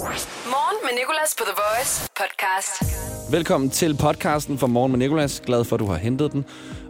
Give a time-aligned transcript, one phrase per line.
[0.00, 2.82] Morgen med Nicolas på The Voice podcast.
[3.30, 5.42] Velkommen til podcasten for Morgen med Nicolas.
[5.46, 6.44] Glad for, at du har hentet den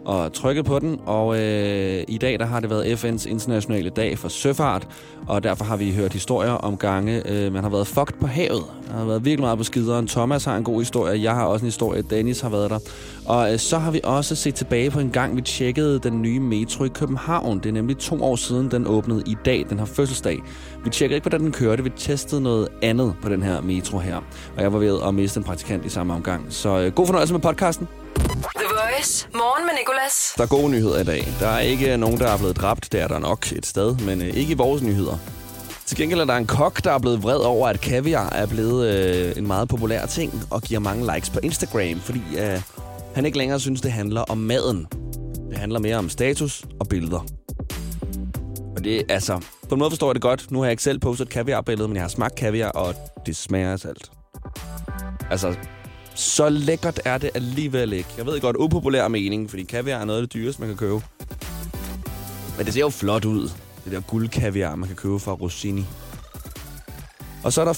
[0.05, 0.99] og trykket på den.
[1.05, 4.87] Og øh, i dag der har det været FN's internationale dag for søfart,
[5.27, 8.63] og derfor har vi hørt historier om gange, øh, man har været fucked på havet.
[8.87, 10.07] Der har været virkelig meget på skideren.
[10.07, 12.79] Thomas har en god historie, jeg har også en historie, Dennis har været der.
[13.25, 16.39] Og øh, så har vi også set tilbage på en gang, vi tjekkede den nye
[16.39, 17.59] metro i København.
[17.59, 20.39] Det er nemlig to år siden, den åbnede i dag, den har fødselsdag.
[20.83, 24.15] Vi tjekkede ikke, hvordan den kørte, vi testede noget andet på den her metro her.
[24.57, 26.45] Og jeg var ved at miste en praktikant i samme omgang.
[26.49, 27.87] Så øh, god fornøjelse med podcasten.
[29.01, 29.27] Voice.
[29.33, 30.33] Morgen med Nicolas.
[30.37, 31.27] Der er gode nyheder i dag.
[31.39, 32.91] Der er ikke nogen, der er blevet dræbt.
[32.91, 35.17] Det er der nok et sted, men øh, ikke i vores nyheder.
[35.85, 38.87] Til gengæld er der en kok, der er blevet vred over, at kaviar er blevet
[38.87, 42.61] øh, en meget populær ting og giver mange likes på Instagram, fordi øh,
[43.15, 44.87] han ikke længere synes, det handler om maden.
[45.49, 47.25] Det handler mere om status og billeder.
[48.75, 49.41] Og det er altså...
[49.69, 50.51] På en måde forstår jeg det godt.
[50.51, 53.71] Nu har jeg ikke selv postet kaviarbillede, men jeg har smagt kaviar, og det smager
[53.71, 54.11] af salt.
[55.31, 55.55] Altså,
[56.15, 58.09] så lækkert er det alligevel ikke.
[58.17, 61.01] Jeg ved godt, upopulær mening, fordi kaviar er noget af det dyreste, man kan købe.
[62.57, 63.49] Men det ser jo flot ud.
[63.85, 65.85] Det der guldkaviar, man kan købe fra Rossini.
[67.43, 67.73] Og så er der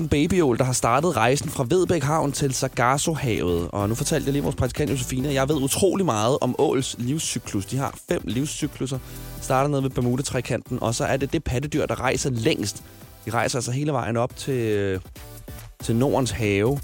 [0.00, 3.68] 14.000 babyål, der har startet rejsen fra Vedbæk Havn til Sargasso-havet.
[3.72, 6.96] Og nu fortalte jeg lige vores praktikant Josefine, at jeg ved utrolig meget om åls
[6.98, 7.66] livscyklus.
[7.66, 8.98] De har fem livscykluser.
[9.40, 12.82] Starter nede ved Bermuda-trekanten, og så er det det pattedyr, der rejser længst.
[13.26, 15.00] De rejser altså hele vejen op til, øh,
[15.82, 16.78] til Nordens have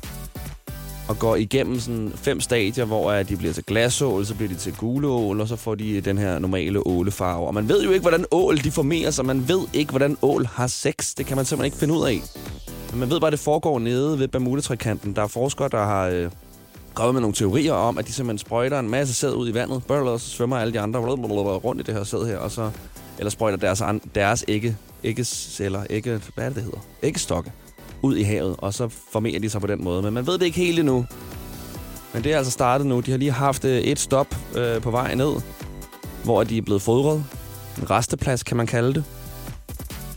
[1.09, 4.55] og går igennem sådan fem stadier, hvor at de bliver til glasål, så bliver de
[4.55, 7.47] til guleål, og så får de øh, den her normale ålefarve.
[7.47, 9.27] Og man ved jo ikke, hvordan ål de formerer sig.
[9.27, 11.15] Man ved ikke, hvordan ål har sex.
[11.15, 12.21] Det kan man simpelthen ikke finde ud af.
[12.91, 15.17] Men man ved bare, at det foregår nede ved Bermuda-trekanten.
[15.17, 16.31] Der er forskere, der har øh,
[16.95, 19.83] kommet med nogle teorier om, at de simpelthen sprøjter en masse sæd ud i vandet.
[19.89, 22.71] Bøller, og så svømmer alle de andre rundt i det her sæd her, og så
[23.19, 23.83] eller sprøjter deres,
[24.15, 26.79] deres ægge, æggeceller, ægge, hvad er det, det hedder?
[27.03, 27.53] Æggestokke
[28.05, 30.03] ud i havet, og så formerer de sig på den måde.
[30.03, 31.07] Men man ved det ikke helt endnu.
[32.13, 33.01] Men det er altså startet nu.
[33.01, 35.33] De har lige haft øh, et stop øh, på vej ned,
[36.25, 37.25] hvor de er blevet fodret.
[37.79, 39.05] En resteplads, kan man kalde det.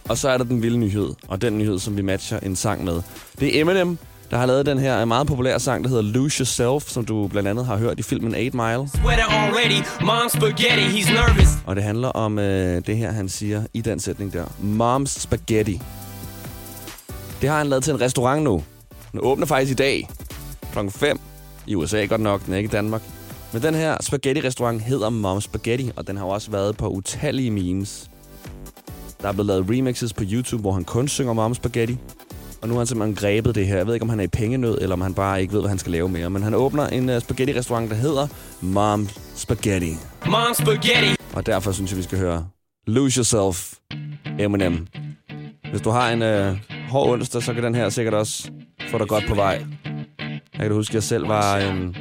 [0.09, 2.83] Og så er der den vilde nyhed, og den nyhed, som vi matcher en sang
[2.83, 3.01] med.
[3.39, 3.97] Det er Eminem,
[4.31, 7.49] der har lavet den her meget populære sang, der hedder Lose Yourself, som du blandt
[7.49, 8.63] andet har hørt i filmen 8 Mile.
[8.63, 11.47] already, Mom spaghetti, he's nervous.
[11.65, 14.45] Og det handler om øh, det her, han siger i den sætning der.
[14.45, 15.81] Mom's Spaghetti.
[17.41, 18.63] Det har han lavet til en restaurant nu.
[19.11, 20.09] Den åbner faktisk i dag
[20.73, 20.89] kl.
[20.89, 21.19] 5
[21.67, 23.01] i USA godt nok, den er ikke i Danmark.
[23.53, 28.09] Men den her spaghetti-restaurant hedder Mom Spaghetti, og den har også været på utallige memes.
[29.21, 31.97] Der er blevet lavet remixes på YouTube, hvor han kun synger Mom Spaghetti.
[32.61, 33.77] Og nu har han simpelthen grebet det her.
[33.77, 35.69] Jeg ved ikke, om han er i pengenød, eller om han bare ikke ved, hvad
[35.69, 36.29] han skal lave mere.
[36.29, 38.27] Men han åbner en uh, spaghetti-restaurant, der hedder
[38.61, 39.93] Mom Spaghetti.
[40.25, 41.15] Mom spaghetti.
[41.33, 42.47] Og derfor synes jeg, vi skal høre
[42.87, 43.73] Lose Yourself,
[44.39, 44.87] Eminem.
[45.71, 48.49] Hvis du har en uh, hård onsdag, så kan den her sikkert også
[48.89, 49.65] få dig godt på vej.
[50.57, 51.95] Jeg kan huske, at jeg selv var øhm,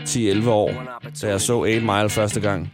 [0.00, 2.72] 10-11 år, da jeg så 8 Mile første gang.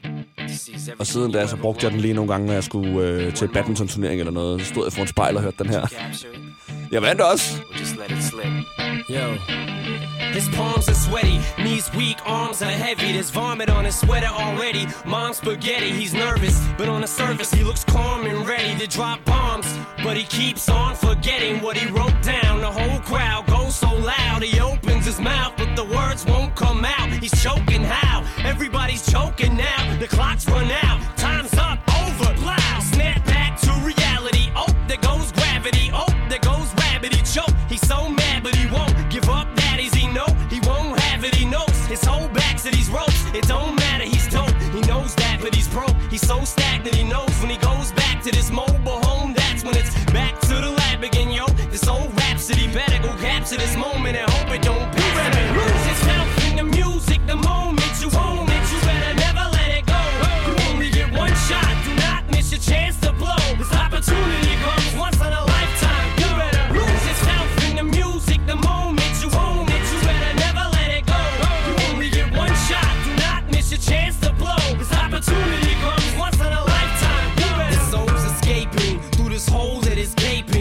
[0.98, 3.48] Og siden da, så brugte jeg den lige nogle gange, når jeg skulle øh, til
[3.48, 4.60] badminton-turnering eller noget.
[4.60, 5.86] Så stod jeg foran spejl og hørte den her.
[6.92, 7.60] Jeg vandt også.
[9.10, 9.36] Yo.
[10.32, 13.08] His palms are sweaty, knees weak, arms are heavy.
[13.16, 14.84] There's vomit on his sweater already.
[15.06, 19.24] Mom's spaghetti, he's nervous, but on the surface he looks calm and ready to drop
[19.24, 19.66] bombs.
[20.02, 22.60] But he keeps on forgetting what he wrote down.
[22.60, 26.84] The whole crowd goes so loud, he opens his mouth, but the words won't come
[26.84, 27.08] out.
[27.10, 28.24] He's choking how?
[28.44, 29.98] Everybody's choking now.
[29.98, 32.32] The clock's run out, time's up, over.
[32.44, 32.82] Loud.
[32.82, 34.50] Snap back to reality.
[34.54, 35.90] Oh, there goes gravity.
[35.92, 37.14] Oh, there goes rabbit.
[37.14, 37.54] He choke.
[37.68, 39.48] He's so mad, but he won't give up.
[39.56, 41.34] That is he know he won't have it.
[41.34, 43.24] He knows his whole back to these ropes.
[43.34, 44.04] It don't matter.
[44.04, 44.54] He's dope.
[44.72, 45.96] He knows that, but he's broke.
[46.10, 46.94] He's so stagnant.
[46.94, 48.75] He knows when he goes back to this mobile
[51.06, 51.46] again, yo.
[51.70, 55.02] This old rhapsody better go capture this moment and hope it don't be.
[55.14, 58.64] Better lose yourself in the music the moment you own it.
[58.72, 60.00] You better never let it go.
[60.46, 61.72] You only get one shot.
[61.84, 63.38] Do not miss your chance to blow.
[63.58, 66.08] This opportunity comes once in a lifetime.
[66.20, 69.84] You better lose yourself in the music the moment you own it.
[69.92, 71.20] You better never let it go.
[71.66, 72.92] You only get one shot.
[73.04, 74.58] Do not miss your chance to blow.
[74.80, 77.28] This opportunity comes once in a lifetime.
[77.38, 77.74] You better.
[77.76, 80.55] This soul's escaping through this hole that is gaping.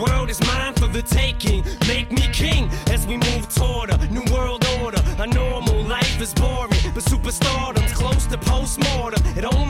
[0.00, 1.62] World is mine for the taking.
[1.86, 5.02] Make me king as we move toward a new world order.
[5.18, 9.22] A normal life is boring, but superstardom's close to postmortem.
[9.36, 9.69] It only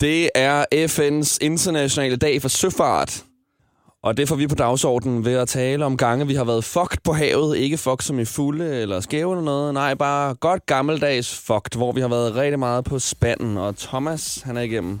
[0.00, 3.12] Det er FN's internationale dag for søfart.
[4.02, 6.98] Og det får vi på dagsordenen ved at tale om gange, vi har været fucked
[7.04, 7.56] på havet.
[7.56, 9.74] Ikke fucked som i fulde eller skæve eller noget.
[9.74, 13.52] Nej, bare godt gammeldags fucked, hvor vi har været rigtig meget på spanden.
[13.64, 14.94] Og Thomas, han er igennem.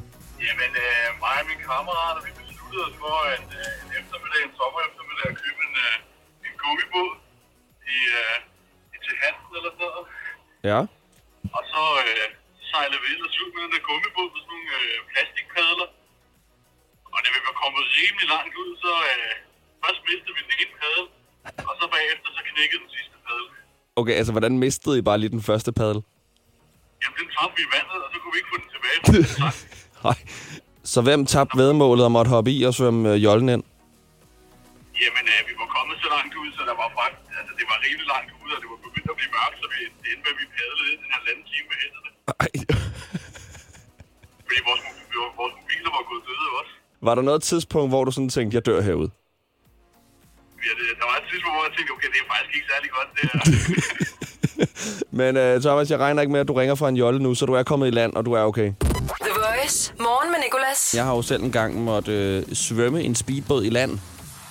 [0.46, 4.52] Jamen, øh, mig og mine kammerater, vi besluttede os for en, øh, en eftermiddag, en
[4.60, 5.94] sommer eftermiddag, at købe en, øh,
[6.46, 7.12] en gummibåd
[7.96, 8.36] i, øh,
[8.94, 10.06] i til Hansen eller sådan noget.
[10.70, 10.80] Ja.
[11.56, 12.26] Og så øh,
[12.80, 15.88] sejlede vi ellers ud med den der gummibåd med sådan nogle øh, plastikpadler.
[17.14, 19.32] Og da vi var kommet rimelig langt ud, så øh,
[19.82, 21.06] først mistede vi den ene padel,
[21.68, 23.46] og så bagefter så knækkede den sidste padel.
[24.00, 26.00] Okay, altså hvordan mistede I bare lige den første paddel?
[27.00, 28.98] Jamen, den tabte vi i vandet, og så kunne vi ikke få den tilbage.
[30.06, 30.18] Nej.
[30.92, 33.64] Så hvem tabte vedmålet og måtte hoppe i og svømme øh, jollen ind?
[35.02, 37.78] Jamen, øh, vi var kommet så langt ud, så der var faktisk, altså det var
[37.86, 39.78] rimelig langt ud, og det var begyndt at blive mørkt, så vi
[40.10, 42.09] endte med, at vi padlede lidt en halvanden time med hænderne.
[42.28, 42.48] Ej.
[44.46, 44.82] Fordi vores,
[45.40, 46.72] vores mobiler var gået døde også.
[47.02, 49.10] Var der noget tidspunkt, hvor du sådan tænkte, jeg dør herude?
[50.60, 52.90] Vi havde, der var et tidspunkt, hvor jeg tænkte, okay, det er faktisk ikke særlig
[52.96, 53.40] godt, det her.
[55.20, 57.46] Men uh, Thomas, jeg regner ikke med, at du ringer fra en jolle nu, så
[57.46, 58.72] du er kommet i land, og du er okay.
[59.20, 59.94] The Voice.
[59.98, 60.94] Morgen med Nicolas.
[60.94, 63.98] Jeg har jo selv en gang måtte øh, svømme en speedbåd i land.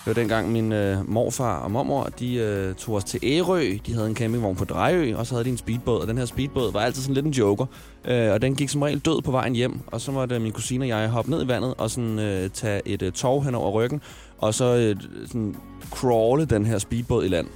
[0.10, 3.78] Det var dengang min øh, morfar og mormor, de øh, tog os til Ærø.
[3.86, 6.02] De havde en campingvogn på Drejø, og så havde de en speedbåd.
[6.02, 7.66] Og den her speedbåd var altid sådan lidt en joker.
[8.06, 9.80] Øh, og den gik som regel død på vejen hjem.
[9.88, 12.50] Og så måtte øh, min kusine og jeg hoppe ned i vandet og sådan, øh,
[12.50, 14.02] tage et øh, tov hen over ryggen.
[14.38, 14.96] Og så øh,
[15.28, 15.56] sådan
[15.92, 17.48] crawle den her speedbåd i land.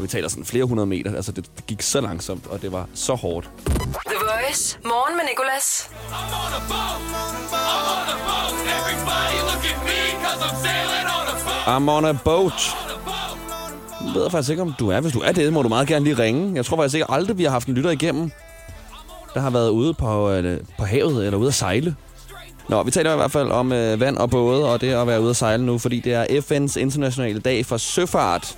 [0.00, 1.14] Og vi taler sådan flere hundrede meter.
[1.16, 3.50] Altså det, det gik så langsomt, og det var så hårdt.
[3.66, 4.78] The Voice.
[4.84, 5.90] Morgen med Nicolas.
[11.66, 12.76] I'm on a boat.
[14.04, 15.00] Jeg ved faktisk ikke, om du er.
[15.00, 16.54] Hvis du er det, må du meget gerne lige ringe.
[16.54, 18.30] Jeg tror faktisk ikke aldrig, vi har haft en lytter igennem,
[19.34, 21.96] der har været ude på, øh, på havet eller ude at sejle.
[22.68, 25.20] Nå, vi taler i hvert fald om øh, vand og både, og det at være
[25.20, 28.56] ude at sejle nu, fordi det er FN's internationale dag for søfart.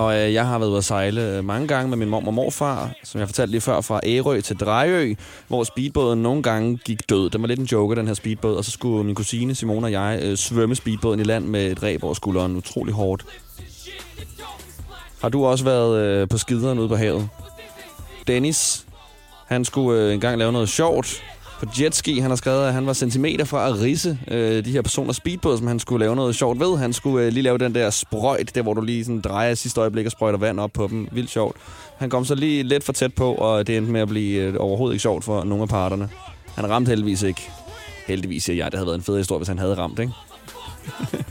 [0.00, 2.34] Og øh, jeg har været ude at sejle øh, mange gange med min mor og
[2.34, 5.14] morfar, som jeg fortalte lige før, fra Ærø til Drejø,
[5.48, 7.30] hvor speedbåden nogle gange gik død.
[7.30, 9.92] Den var lidt en joker, den her speedbåd, og så skulle min kusine Simone og
[9.92, 12.56] jeg øh, svømme speedbåden i land med et ræb over skulderen.
[12.56, 13.24] Utrolig hårdt.
[15.20, 17.28] Har du også været øh, på skideren ude på havet?
[18.26, 18.86] Dennis,
[19.46, 21.22] han skulle øh, engang lave noget sjovt
[21.60, 22.18] på jetski.
[22.18, 25.58] Han har skrevet, at han var centimeter fra at risse øh, de her personer speedbåd,
[25.58, 26.78] som han skulle lave noget sjovt ved.
[26.78, 29.80] Han skulle øh, lige lave den der sprøjt, der hvor du lige sådan drejer sidste
[29.80, 31.08] øjeblik og sprøjter vand op på dem.
[31.12, 31.56] Vildt sjovt.
[31.98, 34.54] Han kom så lige lidt for tæt på, og det endte med at blive øh,
[34.58, 36.08] overhovedet ikke sjovt for nogle af parterne.
[36.54, 37.50] Han ramte heldigvis ikke.
[38.06, 40.12] Heldigvis siger jeg, det havde været en fed historie, hvis han havde ramt, ikke?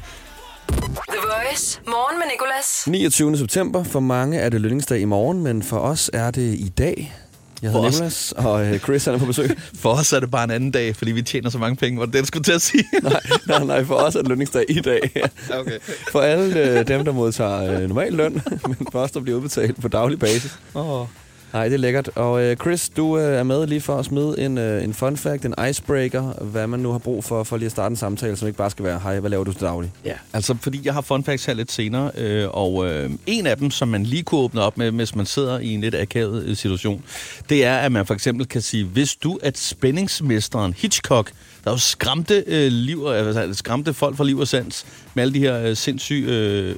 [1.09, 1.81] The Voice.
[1.87, 2.87] Morgen med Nicolas.
[2.87, 3.37] 29.
[3.37, 3.83] september.
[3.83, 7.13] For mange er det lønningsdag i morgen, men for os er det i dag.
[7.61, 7.93] Jeg hedder For os.
[7.93, 9.57] Nicolas, og øh, Chris han er på besøg.
[9.81, 11.99] For os er det bare en anden dag, fordi vi tjener så mange penge.
[11.99, 12.83] Var det det, skulle til at sige?
[13.03, 15.11] nej, nej, nej, for os er det lønningsdag i dag.
[15.59, 15.79] okay.
[16.11, 19.81] For alle øh, dem, der modtager øh, normal løn, men for os, der bliver udbetalt
[19.81, 20.59] på daglig basis.
[20.73, 21.05] Oh.
[21.53, 22.09] Nej, det er lækkert.
[22.15, 25.17] Og øh, Chris, du øh, er med lige for at smide en, øh, en fun
[25.17, 28.35] fact, en icebreaker, hvad man nu har brug for, for lige at starte en samtale,
[28.35, 29.91] som ikke bare skal være, hej, hvad laver du til daglig?
[30.05, 33.57] Ja, altså fordi jeg har fun facts her lidt senere, øh, og øh, en af
[33.57, 36.43] dem, som man lige kunne åbne op med, hvis man sidder i en lidt akavet
[36.43, 37.03] øh, situation,
[37.49, 41.31] det er, at man for eksempel kan sige, hvis du er spændingsmesteren Hitchcock,
[41.63, 45.39] der jo skræmte, øh, liv, altså, skræmte folk fra liv og sans med alle de
[45.39, 46.75] her øh, sindssyge, øh,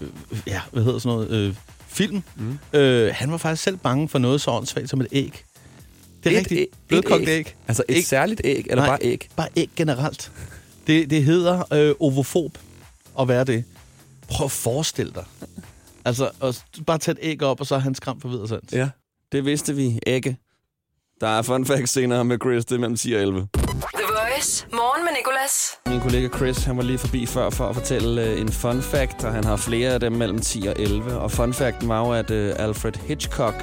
[0.47, 1.53] ja, hvad hedder sådan noget, øh,
[1.91, 2.23] film.
[2.35, 2.59] Mm.
[2.73, 5.43] Øh, han var faktisk selv bange for noget så åndssvagt som et æg.
[6.23, 6.65] Det er Et rigtigt.
[6.87, 7.27] Blødkogt æg.
[7.39, 7.55] æg.
[7.67, 8.05] Altså et Æg.
[8.05, 9.29] særligt æg, eller Nej, bare æg?
[9.35, 10.31] Bare æg generelt.
[10.87, 12.57] Det, det hedder øh, ovofob
[13.19, 13.63] at være det.
[14.27, 15.23] Prøv at forestille dig.
[16.05, 18.73] Altså, at bare tage et æg op, og så er han skræmt for videre sands.
[18.73, 18.89] Ja,
[19.31, 20.37] det vidste vi ikke.
[21.21, 23.47] Der er fun facts senere med Chris, det er mellem 10 og 11.
[24.41, 24.67] Chris.
[24.73, 25.79] Morgen med Nicolas.
[25.87, 29.23] Min kollega Chris, han var lige forbi før for at fortælle øh, en fun fact,
[29.23, 31.17] og han har flere af dem mellem 10 og 11.
[31.17, 33.55] Og fun facten var jo, at øh, Alfred Hitchcock,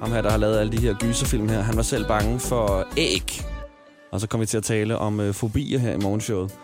[0.00, 2.86] ham her, der har lavet alle de her gyserfilm her, han var selv bange for
[2.96, 3.42] æg.
[4.12, 6.54] Og så kom vi til at tale om øh, fobier her i morgenshowet.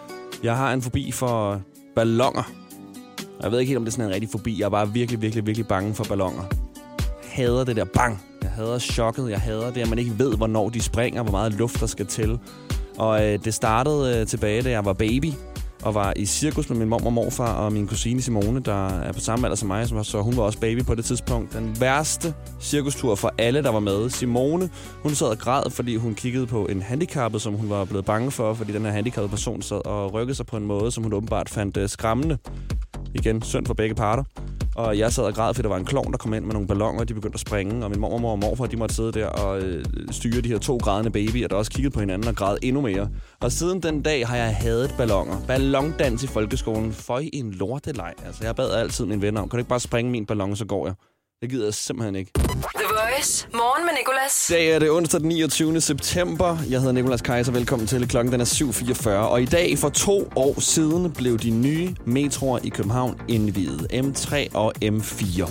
[0.42, 1.60] Jeg har en fobi for
[1.96, 2.52] ballonger.
[3.38, 4.58] Og jeg ved ikke helt, om det er sådan en rigtig fobi.
[4.58, 6.42] Jeg er bare virkelig, virkelig, virkelig bange for ballonger.
[6.98, 8.22] Jeg hader det der bang.
[8.42, 9.30] Jeg hader chokket.
[9.30, 12.06] Jeg hader det, at man ikke ved, hvornår de springer, hvor meget luft der skal
[12.06, 12.38] til.
[13.00, 15.32] Og øh, det startede øh, tilbage, da jeg var baby,
[15.82, 19.12] og var i cirkus med min mor og morfar og min kusine Simone, der er
[19.12, 21.52] på samme alder som mig, som- så hun var også baby på det tidspunkt.
[21.52, 24.10] Den værste cirkustur for alle, der var med.
[24.10, 24.70] Simone,
[25.02, 28.30] hun sad og græd, fordi hun kiggede på en handicappet, som hun var blevet bange
[28.30, 31.12] for, fordi den her handicappede person sad og rykkede sig på en måde, som hun
[31.12, 32.38] åbenbart fandt øh, skræmmende.
[33.14, 34.24] Igen, synd for begge parter.
[34.80, 36.68] Og jeg sad og græd, fordi der var en klovn, der kom ind med nogle
[36.68, 37.84] ballonger, og de begyndte at springe.
[37.84, 40.76] Og min mormor og morfar, de måtte sidde der og øh, styre de her to
[40.76, 43.08] grædende babyer, der også kiggede på hinanden og græd endnu mere.
[43.40, 45.36] Og siden den dag har jeg hadet ballonger.
[45.46, 46.92] Ballondans i folkeskolen.
[46.92, 48.14] Føj en lorteleg.
[48.26, 50.64] Altså, jeg bad altid mine venner om, kan du ikke bare springe min ballon, så
[50.64, 50.94] går jeg.
[51.42, 52.32] Det gider jeg simpelthen ikke.
[53.00, 53.48] Voice.
[53.52, 54.46] Morgen med Nicolas.
[54.50, 55.80] Dag er det onsdag den 29.
[55.80, 56.58] september.
[56.70, 57.52] Jeg hedder Nikolas Kaiser.
[57.52, 58.08] Velkommen til.
[58.08, 59.08] Klokken den er 7.44.
[59.10, 63.86] Og i dag for to år siden blev de nye metroer i København indviet.
[63.92, 65.50] M3 og M4.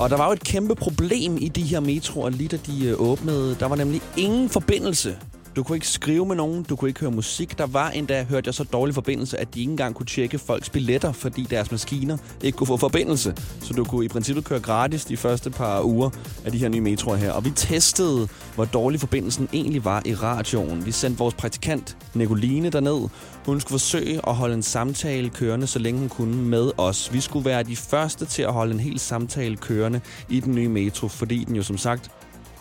[0.00, 3.00] Og der var jo et kæmpe problem i de her metroer, lige da de øh,
[3.00, 3.56] åbnede.
[3.60, 5.16] Der var nemlig ingen forbindelse.
[5.56, 7.58] Du kunne ikke skrive med nogen, du kunne ikke høre musik.
[7.58, 10.70] Der var endda, hørte jeg, så dårlig forbindelse, at de ikke engang kunne tjekke folks
[10.70, 13.34] billetter, fordi deres maskiner ikke kunne få forbindelse.
[13.62, 16.10] Så du kunne i princippet køre gratis de første par uger
[16.44, 17.32] af de her nye metroer her.
[17.32, 20.86] Og vi testede, hvor dårlig forbindelsen egentlig var i radioen.
[20.86, 23.08] Vi sendte vores praktikant Nicoline derned.
[23.46, 27.12] Hun skulle forsøge at holde en samtale kørende, så længe hun kunne med os.
[27.12, 30.68] Vi skulle være de første til at holde en hel samtale kørende i den nye
[30.68, 32.10] metro, fordi den jo som sagt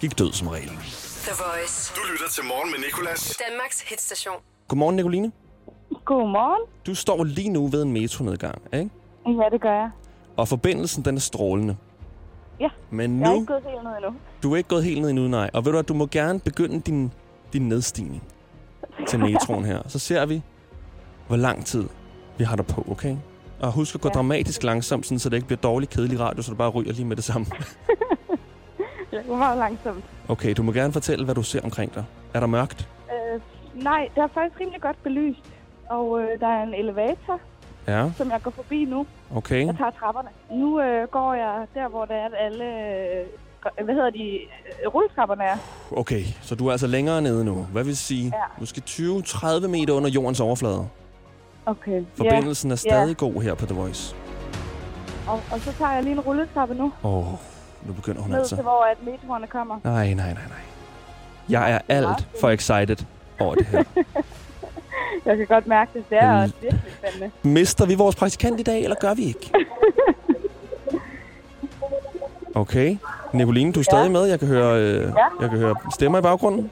[0.01, 0.71] gik død som regel.
[1.27, 1.93] The Voice.
[1.95, 3.37] Du lytter til Morgen med Nicolas.
[3.49, 4.35] Danmarks hitstation.
[4.67, 5.31] Godmorgen, Nicoline.
[6.05, 6.61] Godmorgen.
[6.87, 8.89] Du står lige nu ved en metronedgang, ikke?
[9.27, 9.89] Ja, det gør jeg.
[10.37, 11.75] Og forbindelsen, den er strålende.
[12.59, 14.13] Ja, Men jeg er nu, ikke gået helt ned endnu.
[14.43, 15.49] du er ikke gået helt ned endnu, nej.
[15.53, 17.11] Og ved du hvad, du må gerne begynde din,
[17.53, 18.23] din nedstigning
[19.07, 19.81] til metroen her.
[19.87, 20.41] Så ser vi,
[21.27, 21.89] hvor lang tid
[22.37, 23.17] vi har der på, okay?
[23.61, 24.11] Og husk at gå ja.
[24.11, 24.17] Ja.
[24.17, 27.05] dramatisk langsomt, sådan, så det ikke bliver dårlig kedelig radio, så du bare ryger lige
[27.05, 27.47] med det samme.
[29.13, 30.03] Jeg går meget langsomt.
[30.27, 32.05] Okay, du må gerne fortælle, hvad du ser omkring dig.
[32.33, 32.89] Er der mørkt?
[33.11, 33.41] Øh,
[33.83, 35.39] nej, der er faktisk rimelig godt belyst.
[35.89, 37.39] Og øh, der er en elevator,
[37.87, 39.05] Ja, som jeg går forbi nu.
[39.35, 39.65] okay.
[39.67, 40.29] Jeg tager trapperne.
[40.51, 42.65] Nu øh, går jeg der, hvor der er alle...
[42.65, 44.33] Øh, hvad hedder de?
[44.83, 45.57] Øh, rulletrapperne er.
[45.91, 47.53] Okay, så du er altså længere nede nu.
[47.71, 48.25] Hvad vil sige?
[48.25, 48.43] Ja.
[48.59, 50.87] Måske 20-30 meter under jordens overflade.
[51.65, 52.03] Okay.
[52.17, 54.15] Forbindelsen er Ja, stadig god her på The Voice.
[55.27, 56.91] og, og så tager jeg lige en rulletrappe nu.
[57.03, 57.39] Åh, oh,
[57.85, 58.55] nu begynder hun Ned altså.
[58.55, 59.79] til, hvor at metroerne kommer.
[59.83, 60.57] Nej, nej, nej, nej.
[61.49, 63.05] Jeg er alt for excited
[63.39, 63.83] over det her.
[65.25, 66.09] Jeg kan godt mærke det.
[66.09, 67.31] Det er også virkelig spændende.
[67.43, 69.51] Mister vi vores praktikant i dag, eller gør vi ikke?
[72.55, 72.97] Okay.
[73.33, 74.25] Nicoline, du er stadig med.
[74.25, 75.01] Jeg kan høre, øh,
[75.41, 76.71] jeg kan høre stemmer i baggrunden.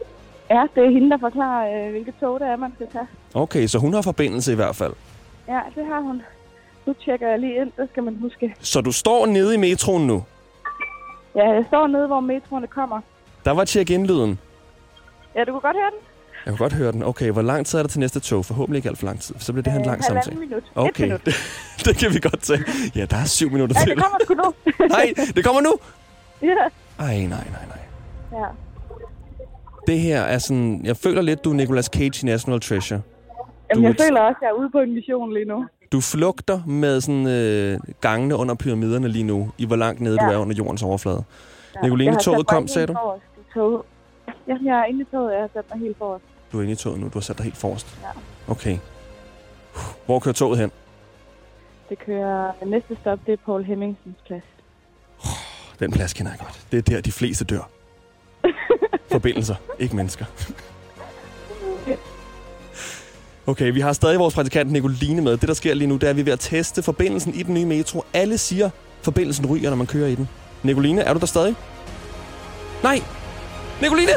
[0.50, 3.08] Ja, det er hende, der forklarer, øh, hvilket tog det er, man skal tage.
[3.34, 4.94] Okay, så hun har forbindelse i hvert fald.
[5.48, 6.22] Ja, det har hun.
[6.86, 8.56] Nu tjekker jeg lige ind, det skal man huske.
[8.60, 10.24] Så du står nede i metroen nu.
[11.35, 13.01] Ja, jeg står nede, hvor metroerne kommer.
[13.45, 14.39] Der var check-in-lyden.
[15.35, 16.00] Ja, du kunne godt høre den?
[16.45, 17.03] Jeg kan godt høre den.
[17.03, 18.45] Okay, hvor lang tid er der til næste tog?
[18.45, 19.35] Forhåbentlig ikke alt for lang tid.
[19.39, 20.47] Så bliver det her en Øh, lang halvanden samtale.
[20.47, 20.63] minut.
[20.75, 21.25] Okay, minut.
[21.25, 21.33] det,
[21.85, 22.59] det kan vi godt tage.
[22.95, 23.95] Ja, der er syv minutter Ja, til.
[23.95, 24.53] det kommer sgu nu.
[24.95, 25.73] Nej, det kommer nu.
[26.50, 26.55] ja.
[27.00, 28.39] Ej, nej, nej, nej.
[28.41, 28.45] ja.
[29.88, 30.81] Det her er sådan...
[30.83, 33.01] Jeg føler lidt, du er Nicolas Cage i National Treasure.
[33.69, 35.65] Jamen, Du jeg er- føler også, at jeg er ude på en mission lige nu.
[35.91, 40.27] Du flugter med sådan øh, gangene under pyramiderne lige nu, i hvor langt nede ja.
[40.27, 41.24] du er under jordens overflade.
[41.75, 41.81] Ja.
[41.81, 42.98] Nicoline, toget kom, sagde du?
[43.53, 43.81] toget.
[44.48, 46.25] Ja, jeg er inde i toget, jeg har sat mig helt forrest.
[46.51, 47.98] Du er inde i toget nu, du har sat dig helt forrest.
[48.01, 48.51] Ja.
[48.51, 48.77] Okay.
[50.05, 50.71] Hvor kører toget hen?
[51.89, 52.51] Det kører...
[52.65, 54.43] Næste stop, det er Paul Hemmingsens plads.
[55.79, 56.65] Den plads kender jeg godt.
[56.71, 57.69] Det er der, de fleste dør.
[59.12, 60.25] Forbindelser, ikke mennesker.
[63.48, 65.38] Okay, vi har stadig vores praktikant Nicoline med.
[65.38, 67.43] Det, der sker lige nu, det er, at vi er ved at teste forbindelsen i
[67.43, 68.03] den nye metro.
[68.13, 68.69] Alle siger,
[69.01, 70.29] forbindelsen ryger, når man kører i den.
[70.63, 71.55] Nicoline, er du der stadig?
[72.83, 73.01] Nej!
[73.81, 74.12] Nicoline!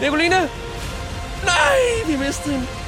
[0.00, 0.36] Nicoline!
[1.44, 2.79] Nej, vi mistede hende.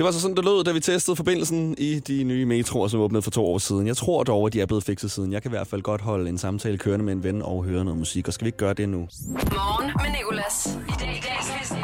[0.00, 3.00] Det var så sådan, det lød, da vi testede forbindelsen i de nye metroer, som
[3.00, 3.86] åbnede for to år siden.
[3.86, 5.32] Jeg tror dog, at de er blevet fikset siden.
[5.32, 7.84] Jeg kan i hvert fald godt holde en samtale kørende med en ven og høre
[7.84, 8.28] noget musik.
[8.28, 8.98] Og skal vi ikke gøre det nu?
[8.98, 10.78] Morgen med Nicolas.
[10.88, 11.78] I dag i dag i quizzen.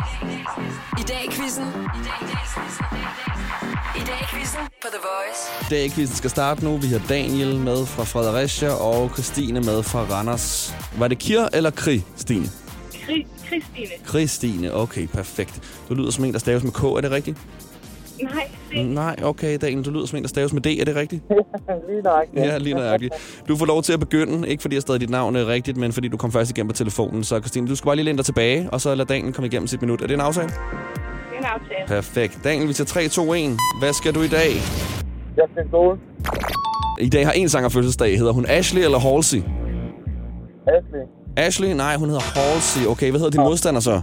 [0.99, 1.65] I dag i quizzen.
[3.97, 5.71] I dag i quizzen på The Voice.
[5.71, 6.77] Dagquizzen skal starte nu.
[6.77, 10.75] Vi har Daniel med fra Fredericia og Christine med fra Randers.
[10.99, 12.47] Var det Kir eller Kri, Stine?
[12.93, 14.09] Kri- Christine.
[14.09, 15.63] Christine, okay, perfekt.
[15.89, 17.39] Du lyder som en, der staves med K, er det rigtigt?
[18.23, 18.85] Nej.
[18.85, 21.23] Nej, okay, Daniel, du lyder som en, der staves med D, er det rigtigt?
[21.89, 22.25] Lige nok.
[22.37, 23.15] Ja, lige nøjagtigt.
[23.49, 25.93] Du får lov til at begynde, ikke fordi jeg stadig dit navn er rigtigt, men
[25.93, 27.25] fordi du kom først igennem på telefonen.
[27.25, 29.67] Så Christine, du skal bare lige læne dig tilbage, og så lad Daniel komme igennem
[29.67, 30.03] sit minut.
[30.03, 30.49] Er det en aftale?
[30.49, 30.55] Det
[31.35, 31.87] er en aftale.
[31.87, 32.41] Perfekt.
[32.45, 33.57] Daniel, vi tager 3, 2, 1.
[33.79, 34.51] Hvad skal du i dag?
[35.37, 35.99] Jeg skal i skole.
[37.01, 38.19] I dag har en sanger fødselsdag.
[38.19, 39.39] Hedder hun Ashley eller Halsey?
[40.67, 41.01] Ashley.
[41.37, 41.69] Ashley?
[41.69, 42.87] Nej, hun hedder Halsey.
[42.87, 44.01] Okay, hvad hedder din modstander så?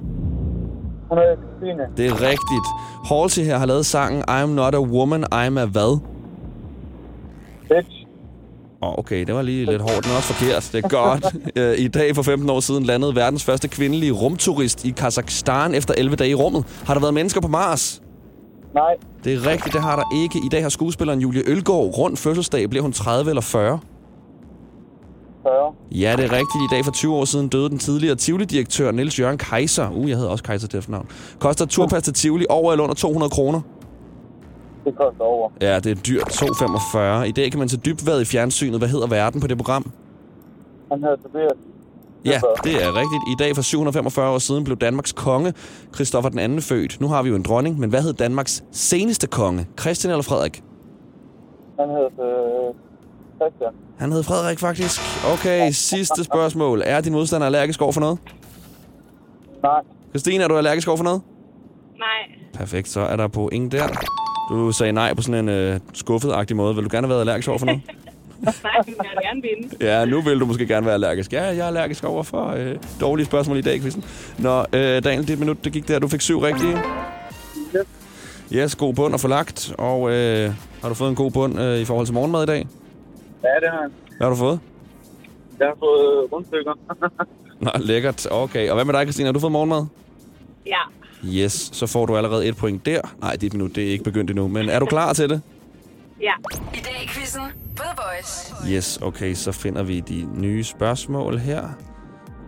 [1.10, 1.84] Hun hedder Christine.
[1.98, 2.68] Det er rigtigt.
[3.06, 6.00] Halsey her har lavet sangen I'm not a woman, I'm a hvad?
[7.70, 7.90] Bitch.
[8.82, 10.70] Oh, okay, det var lige lidt hårdt, men også forkert.
[10.74, 11.26] Det er godt.
[11.56, 15.94] Øh, I dag for 15 år siden landede verdens første kvindelige rumturist i Kazakhstan efter
[15.98, 16.66] 11 dage i rummet.
[16.86, 18.02] Har der været mennesker på Mars?
[18.74, 18.96] Nej.
[19.24, 20.40] Det er rigtigt, det har der ikke.
[20.46, 22.70] I dag har skuespilleren Julie Ølgaard rundt fødselsdag.
[22.70, 23.80] Bliver hun 30 eller 40?
[25.44, 25.74] 40.
[25.92, 26.62] Ja, det er rigtigt.
[26.72, 29.90] I dag for 20 år siden døde den tidligere Tivoli-direktør Niels Jørgen Kaiser.
[29.90, 31.08] Uh, jeg hedder også Kaiser til efternavn.
[31.40, 33.62] Koster turpas til Tivoli over eller under 200 kroner?
[34.86, 35.50] Det koster over.
[35.62, 36.44] Ja, det er dyrt.
[36.44, 36.98] 2,45.
[37.24, 38.80] I dag kan man se dybvad i fjernsynet.
[38.80, 39.92] Hvad hedder verden på det program?
[40.92, 41.58] Han hedder Tobias.
[42.26, 43.24] Ja, det er rigtigt.
[43.28, 45.54] I dag for 745 år siden blev Danmarks konge,
[45.96, 47.02] Christoffer den anden, født.
[47.02, 49.68] Nu har vi jo en dronning, men hvad hed Danmarks seneste konge?
[49.80, 50.64] Christian eller Frederik?
[51.80, 52.74] Han hedder øh,
[53.36, 53.74] Christian.
[53.98, 55.02] Han hed Frederik faktisk.
[55.34, 56.82] Okay, sidste spørgsmål.
[56.86, 58.20] Er din modstander allergisk over for noget?
[59.64, 59.82] Nej.
[60.10, 61.22] Christine, er du allergisk over for noget?
[61.98, 62.38] Nej.
[62.54, 63.88] Perfekt, så er der point der.
[64.50, 66.76] Du sagde nej på sådan en øh, skuffet-agtig måde.
[66.76, 67.82] Vil du gerne have været allergisk over for noget?
[68.42, 69.86] Nej, jeg vil gerne vinde.
[69.86, 71.34] Ja, nu vil du måske gerne være allergisk.
[71.34, 74.04] Ja, jeg er allergisk over for øh, dårlige spørgsmål i dag, quizzen.
[74.38, 76.00] Nå, øh, Daniel, dit minut, det gik der.
[76.00, 76.78] Du fik syv rigtige.
[77.76, 77.88] Yep.
[78.54, 79.74] Yes, god bund at få lagt.
[79.78, 82.68] Og øh, har du fået en god bund øh, i forhold til morgenmad i dag?
[83.44, 83.92] Ja, det har han.
[84.18, 84.60] Hvad har du fået?
[85.60, 86.74] Jeg har fået rundstykker.
[87.66, 88.28] Nå, lækkert.
[88.32, 88.70] Okay.
[88.70, 89.26] Og hvad med dig, Christine?
[89.28, 89.86] Har du fået morgenmad?
[90.66, 90.80] Ja.
[91.26, 93.02] Yes, så får du allerede et point der.
[93.22, 94.48] Nej, dit minut, det er ikke begyndt endnu.
[94.48, 95.42] Men er du klar til det?
[96.22, 96.32] Ja.
[96.74, 97.42] I dag i quizzen
[97.76, 98.54] på The Voice.
[98.76, 101.64] Yes, okay, så finder vi de nye spørgsmål her.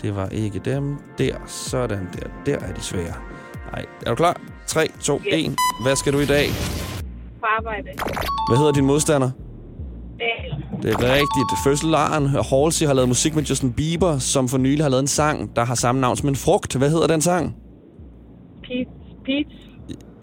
[0.02, 0.98] Det var ikke dem.
[1.18, 2.28] Der, sådan der.
[2.46, 3.14] Der er de svære.
[3.72, 4.42] Nej, er du klar?
[4.68, 5.38] 3, 2, Ja.
[5.38, 5.56] 1.
[5.84, 6.48] Hvad skal du i dag?
[7.40, 7.90] På arbejde.
[8.50, 9.32] Hvad hedder din modstander?
[10.86, 11.52] Det er rigtigt.
[11.64, 15.56] Fødselaren Halsey har lavet musik med Justin Bieber, som for nylig har lavet en sang,
[15.56, 16.76] der har samme navn som en frugt.
[16.76, 17.56] Hvad hedder den sang?
[18.64, 18.90] Peach.
[19.26, 19.50] Peach.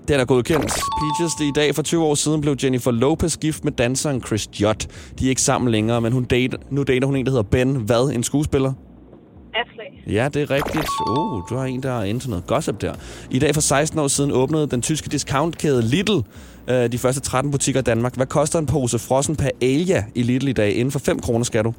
[0.09, 0.73] Den er godkendt.
[1.00, 4.49] Peaches, det i dag for 20 år siden blev Jennifer Lopez gift med danseren Chris
[4.61, 4.88] Judd.
[5.19, 7.76] De er ikke sammen længere, men hun dater, nu dater hun en, der hedder Ben.
[7.76, 8.11] Hvad?
[8.14, 8.73] En skuespiller?
[9.54, 10.14] Asley.
[10.14, 10.88] Ja, det er rigtigt.
[11.07, 12.95] Oh, du har en, der er til noget gossip der.
[13.31, 16.21] I dag for 16 år siden åbnede den tyske discountkæde Lidl
[16.69, 18.16] øh, de første 13 butikker i Danmark.
[18.16, 20.72] Hvad koster en pose frossen paella i Lidl i dag?
[20.75, 21.75] Inden for 5 kroner skal du.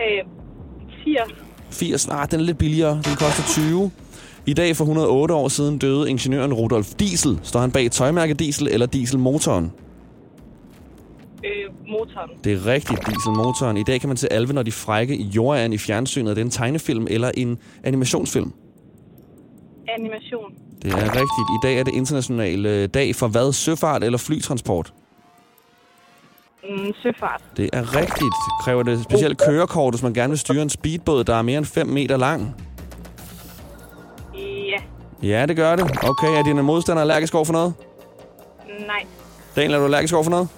[0.00, 0.24] Øh,
[1.04, 1.46] 80.
[1.70, 2.08] 80.
[2.08, 2.90] Ah, den er lidt billigere.
[2.92, 3.90] Den koster 20.
[4.46, 7.38] I dag for 108 år siden døde ingeniøren Rudolf Diesel.
[7.42, 9.72] Står han bag tøjmærke Diesel eller Dieselmotoren?
[11.44, 11.50] Øh,
[11.88, 12.30] motoren.
[12.44, 13.76] Det er rigtigt, Dieselmotoren.
[13.76, 16.30] I dag kan man se Alve, når de frække i jorden i fjernsynet.
[16.30, 18.52] Er det en tegnefilm eller en animationsfilm?
[19.98, 20.65] Animation.
[20.86, 21.48] Det er rigtigt.
[21.50, 23.52] I dag er det international øh, dag for hvad?
[23.52, 24.92] Søfart eller flytransport?
[26.62, 27.42] Mm, søfart.
[27.56, 28.34] Det er rigtigt.
[28.64, 31.66] Kræver det specielt kørekort, hvis man gerne vil styre en speedbåd, der er mere end
[31.66, 32.54] 5 meter lang?
[34.34, 34.76] Ja.
[35.22, 35.84] Ja, det gør det.
[36.02, 37.74] Okay, er dine modstandere allergisk over for noget?
[38.86, 39.06] Nej.
[39.56, 40.48] Daniel, er du allergisk over for noget?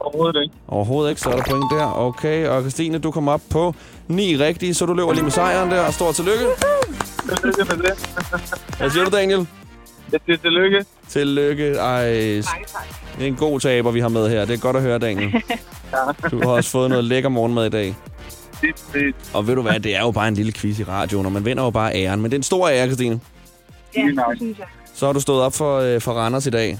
[0.00, 0.54] Overhovedet ikke.
[0.68, 1.92] Overhovedet ikke, så er der point der.
[1.98, 3.74] Okay, og Christine, du kommer op på
[4.08, 6.44] 9 rigtige, så du løber lige med sejren der, og stort tillykke.
[7.28, 8.10] Tillykke med det.
[8.78, 9.46] Hvad siger du, Daniel?
[10.12, 10.84] Jeg siger tillykke.
[11.08, 11.72] Tillykke.
[11.74, 12.44] Ej, det
[13.20, 14.44] er en god taber, vi har med her.
[14.44, 15.32] Det er godt at høre, Daniel.
[16.30, 17.94] Du har også fået noget lækker morgenmad i dag.
[18.60, 21.26] Det, det, Og ved du hvad, det er jo bare en lille quiz i radioen,
[21.26, 22.20] og man vinder jo bare æren.
[22.20, 23.20] Men det er en stor ære, Christine.
[23.96, 24.66] Ja, det synes jeg.
[24.94, 26.78] Så har du stået op for, øh, for Randers i dag,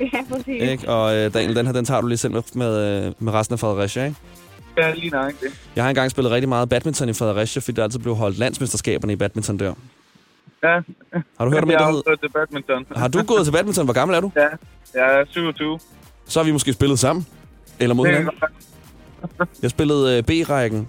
[0.00, 0.62] Ja, præcis.
[0.62, 0.88] ikke?
[0.88, 3.52] Og øh, Daniel, den her, den tager du lige selv med, med, øh, med resten
[3.52, 4.16] af Fredericia, ikke?
[4.78, 5.48] ja, lige nok det.
[5.76, 9.12] Jeg har engang spillet rigtig meget badminton i Fredericia, fordi der altid blev holdt landsmesterskaberne
[9.12, 9.74] i badminton der.
[10.62, 10.80] Ja.
[11.38, 12.86] Har du hørt om jeg det, der har til badminton.
[12.96, 13.84] Har du gået til badminton?
[13.84, 14.32] Hvor gammel er du?
[14.36, 14.48] Ja,
[14.94, 15.78] jeg er 27.
[16.26, 17.26] Så har vi måske spillet sammen.
[17.80, 18.40] Eller mod Det, hinanden.
[19.62, 20.88] Jeg spillede øh, B-rækken.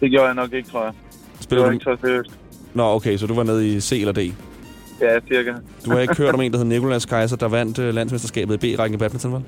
[0.00, 0.92] det gjorde jeg nok ikke, tror jeg.
[1.36, 1.74] Det Spillede var du...
[1.74, 2.30] ikke så seriøst.
[2.74, 4.18] Nå, okay, så du var nede i C eller D.
[5.00, 5.54] Ja, cirka.
[5.84, 8.74] Du har ikke hørt om en, der hed Nikolas Kaiser, der vandt øh, landsmesterskabet i
[8.76, 9.44] B-rækken i badminton, vel?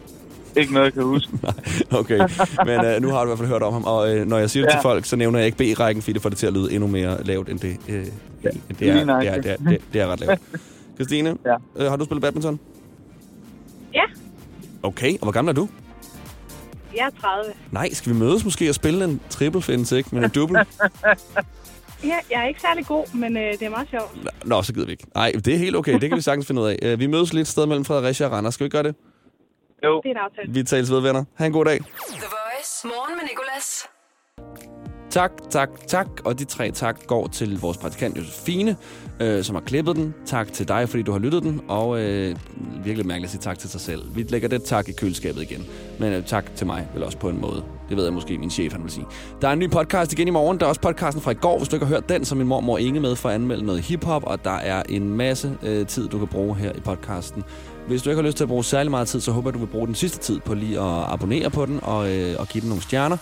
[0.57, 1.33] Ikke noget, jeg kan huske.
[2.01, 2.19] Okay,
[2.67, 3.85] men øh, nu har du i hvert fald hørt om ham.
[3.85, 4.77] Og øh, når jeg siger det Ja.
[4.79, 6.87] til folk, så nævner jeg ikke B-rækken, fordi det får det til at lyde endnu
[6.89, 8.07] mere lavt, end det, øh, end
[8.79, 10.41] det, er, det, er, det, er, det, er, det er ret lavt.
[10.97, 11.55] Christine, Ja.
[11.85, 12.61] øh, har du spillet badminton?
[13.95, 14.03] Ja,
[14.83, 15.69] Okay, og hvor gammel er du?
[16.97, 17.53] jeg er 30.
[17.71, 20.09] Nej, skal vi mødes måske og spille en triple finds, ikke?
[20.13, 20.59] Men en double?
[22.05, 24.17] Ja, jeg er ikke særlig god, men øh, det er meget sjovt.
[24.45, 25.05] Nå, så gider vi ikke.
[25.15, 25.93] Nej, det er helt okay.
[26.01, 26.79] Det kan vi sagtens finde ud af.
[26.83, 28.55] Øh, Vi mødes lidt sted mellem Fredericia og Randers.
[28.55, 28.95] Skal vi gøre det?
[29.85, 30.53] Jo, Det er en aftale.
[30.53, 31.25] Vi tales ved, venner.
[31.39, 31.79] Ha' en god dag.
[31.79, 32.73] The Voice.
[32.85, 33.89] Morgen med Nicolas.
[35.11, 36.07] Tak, tak, tak.
[36.25, 38.77] Og de tre tak går til vores praktikant Josefine,
[39.21, 40.15] øh, som har klippet den.
[40.27, 41.61] Tak til dig, fordi du har lyttet den.
[41.69, 42.37] Og øh,
[42.85, 44.17] virkelig mærkeligt at sige tak til sig selv.
[44.17, 45.67] Vi lægger det tak i køleskabet igen.
[45.99, 47.65] Men øh, tak til mig, vel også på en måde.
[47.89, 49.07] Det ved jeg måske, min chef han vil sige.
[49.43, 50.59] Der er en ny podcast igen i morgen.
[50.59, 52.47] Der er også podcasten fra i går, hvis du ikke har hørt den, som min
[52.47, 54.23] mormor Inge med for at anmelde noget hiphop.
[54.27, 57.45] Og der er en masse øh, tid, du kan bruge her i podcasten.
[57.87, 59.59] Hvis du ikke har lyst til at bruge særlig meget tid, så håber jeg, du
[59.59, 62.61] vil bruge den sidste tid på lige at abonnere på den og, øh, og give
[62.61, 63.17] den nogle stjerner.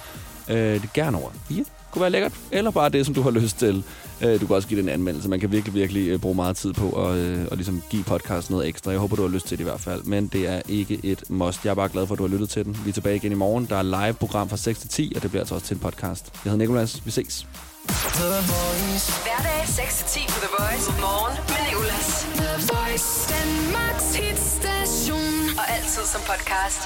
[0.50, 2.32] Øh, det er gerne over fire kunne være lækkert.
[2.50, 3.84] Eller bare det, som du har lyst til.
[4.20, 5.28] Øh, du kan også give det en anmeldelse.
[5.28, 8.50] Man kan virkelig, virkelig øh, bruge meget tid på at, øh, at ligesom give podcast
[8.50, 8.90] noget ekstra.
[8.90, 10.02] Jeg håber, du har lyst til det i hvert fald.
[10.02, 11.64] Men det er ikke et must.
[11.64, 12.78] Jeg er bare glad for, at du har lyttet til den.
[12.84, 13.66] Vi er tilbage igen i morgen.
[13.70, 16.30] Der er live-program fra 6 til 10, og det bliver altså også til en podcast.
[16.32, 17.02] Jeg hedder Nikolas.
[17.04, 17.46] Vi ses.
[19.24, 20.86] Hverdag 6-10 på The Voice.
[21.00, 22.08] Morgen med Nicolas.
[22.42, 25.58] The Voice, Danmarks hitstation.
[25.58, 26.80] Og altid som podcast.